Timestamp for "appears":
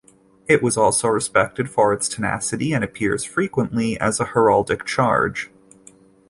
2.83-3.23